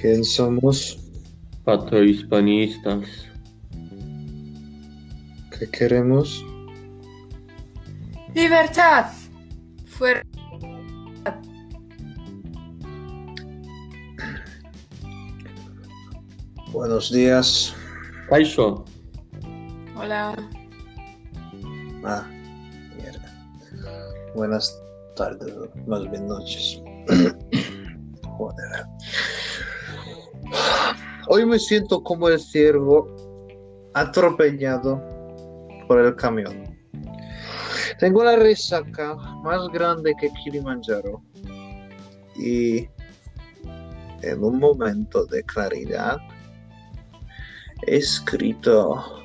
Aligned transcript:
¿Quién 0.00 0.24
somos? 0.24 0.98
Patrohispanistas. 1.64 3.04
¿Qué 5.58 5.66
queremos? 5.70 6.42
Libertad. 8.34 9.12
Fuera. 9.84 10.22
Buenos 16.72 17.12
días. 17.12 17.74
Kaisho, 18.30 18.84
Hola. 19.96 20.34
Ah, 22.04 22.26
mierda. 22.96 23.30
Buenas 24.34 24.80
tardes, 25.14 25.52
más 25.86 26.10
bien 26.10 26.26
noches. 26.26 26.80
Joder. 28.38 28.86
Hoy 31.32 31.46
me 31.46 31.60
siento 31.60 32.02
como 32.02 32.28
el 32.28 32.40
ciervo 32.40 33.06
atropellado 33.94 35.00
por 35.86 36.00
el 36.00 36.16
camión. 36.16 36.76
Tengo 38.00 38.24
la 38.24 38.34
resaca 38.34 39.14
más 39.44 39.68
grande 39.68 40.12
que 40.20 40.28
Kilimanjaro. 40.42 41.22
Y 42.34 42.88
en 44.22 44.42
un 44.42 44.58
momento 44.58 45.24
de 45.26 45.44
claridad 45.44 46.16
he 47.86 47.98
escrito 47.98 49.22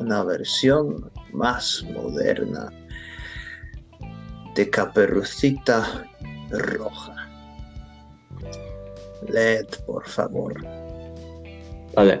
una 0.00 0.24
versión 0.24 1.12
más 1.32 1.84
moderna 1.94 2.72
de 4.56 4.68
Caperucita 4.68 6.10
Roja. 6.50 7.35
Leed, 9.28 9.66
por 9.86 10.06
favor. 10.06 10.54
vale. 11.94 12.20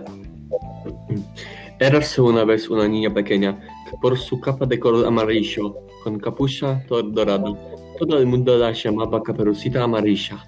Érase 1.78 2.20
una 2.22 2.44
vez 2.44 2.70
una 2.70 2.88
niña 2.88 3.12
pequeña 3.12 3.58
que 3.90 3.96
por 4.00 4.16
su 4.18 4.40
capa 4.40 4.64
de 4.66 4.78
color 4.78 5.06
amarillo, 5.06 5.76
con 6.02 6.18
capucha 6.18 6.82
dorada, 6.88 7.52
todo 7.98 8.18
el 8.18 8.26
mundo 8.26 8.56
la 8.56 8.72
llamaba 8.72 9.22
Caperucita 9.22 9.82
Amarilla. 9.82 10.38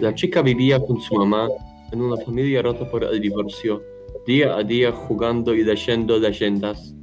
La 0.00 0.14
chica 0.14 0.40
vivía 0.42 0.80
con 0.80 1.00
su 1.00 1.14
mamá 1.16 1.48
en 1.92 2.00
una 2.00 2.16
familia 2.24 2.62
rota 2.62 2.88
por 2.90 3.04
el 3.04 3.20
divorcio, 3.20 3.82
día 4.26 4.56
a 4.56 4.62
día 4.62 4.90
jugando 4.92 5.54
y 5.54 5.62
leyendo 5.64 6.18
leyendas. 6.18 6.94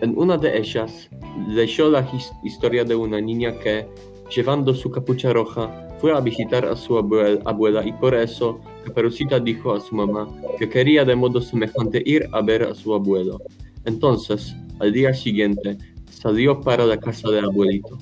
En 0.00 0.16
una 0.16 0.36
de 0.36 0.56
ellas 0.58 1.08
leyó 1.48 1.90
la 1.90 2.02
his- 2.12 2.32
historia 2.44 2.84
de 2.84 2.94
una 2.94 3.20
niña 3.20 3.58
que, 3.58 3.88
llevando 4.34 4.72
su 4.74 4.90
capucha 4.90 5.32
roja, 5.32 5.88
fue 6.04 6.12
a 6.14 6.20
visitar 6.20 6.66
a 6.66 6.76
su 6.76 6.98
abuel- 6.98 7.40
abuela 7.46 7.82
y 7.82 7.90
por 7.90 8.14
eso 8.14 8.60
Caperucita 8.84 9.40
dijo 9.40 9.72
a 9.72 9.80
su 9.80 9.94
mamá 9.94 10.28
que 10.58 10.68
quería 10.68 11.02
de 11.02 11.16
modo 11.16 11.40
semejante 11.40 12.02
ir 12.04 12.28
a 12.30 12.42
ver 12.42 12.62
a 12.64 12.74
su 12.74 12.92
abuelo. 12.92 13.40
Entonces, 13.86 14.54
al 14.80 14.92
día 14.92 15.14
siguiente, 15.14 15.78
salió 16.10 16.60
para 16.60 16.84
la 16.84 16.98
casa 16.98 17.30
del 17.30 17.46
abuelito. 17.46 17.96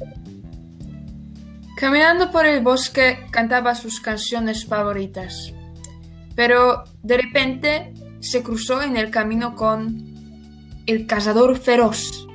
Caminando 1.76 2.32
por 2.32 2.44
el 2.44 2.60
bosque 2.60 3.18
cantaba 3.30 3.76
sus 3.76 4.00
canciones 4.00 4.66
favoritas. 4.66 5.54
Pero 6.34 6.82
de 7.04 7.18
repente 7.18 7.94
se 8.18 8.42
cruzó 8.42 8.82
en 8.82 8.96
el 8.96 9.12
camino 9.12 9.54
con 9.54 10.02
el 10.86 11.06
cazador 11.06 11.56
feroz, 11.56 12.26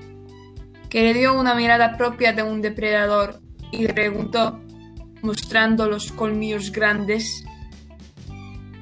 que 0.89 1.03
le 1.03 1.13
dio 1.13 1.37
una 1.37 1.55
mirada 1.55 1.97
propia 1.97 2.31
de 2.31 2.43
un 2.43 2.61
depredador 2.61 3.41
y 3.73 3.79
le 3.85 3.93
preguntó, 3.93 4.61
mostrando 5.27 5.89
los 5.89 6.13
colmillos 6.13 6.71
grandes, 6.71 7.43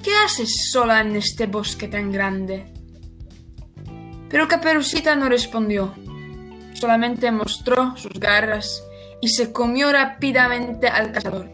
¿qué 0.04 0.12
haces 0.24 0.70
sola 0.72 1.02
en 1.02 1.16
este 1.16 1.48
bosque 1.48 1.88
tan 1.88 2.12
grande? 2.12 2.72
Pero 4.30 4.48
Caperucita 4.48 5.16
no 5.16 5.28
respondió, 5.28 5.96
solamente 6.76 7.32
mostró 7.32 7.98
sus 7.98 8.14
garras 8.20 8.84
y 9.22 9.30
se 9.30 9.52
comió 9.52 9.92
rápidamente 9.92 10.88
al 10.88 11.12
cazador. 11.12 11.50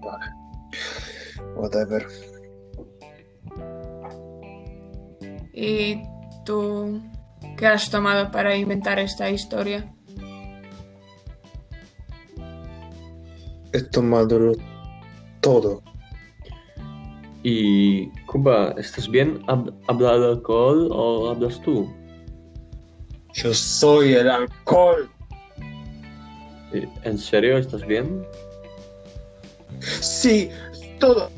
Vale. 0.00 0.26
Whatever. 1.54 2.06
¿Y 5.52 6.02
tú 6.44 7.00
qué 7.56 7.68
has 7.68 7.88
tomado 7.90 8.32
para 8.32 8.56
inventar 8.56 8.98
esta 8.98 9.30
historia? 9.30 9.94
He 13.74 13.82
tomado 13.82 14.52
todo. 15.40 15.82
Y, 17.42 18.08
Cuba, 18.26 18.74
¿estás 18.78 19.08
bien? 19.10 19.42
¿Hab- 19.46 19.74
¿Habla 19.88 20.14
el 20.14 20.24
alcohol 20.24 20.88
o 20.92 21.28
hablas 21.30 21.60
tú? 21.60 21.92
Yo 23.34 23.52
soy 23.52 24.14
el 24.14 24.30
alcohol. 24.30 25.10
¿En 27.02 27.18
serio 27.18 27.58
estás 27.58 27.86
bien? 27.86 28.24
Sí, 29.80 30.48
todo. 30.98 31.28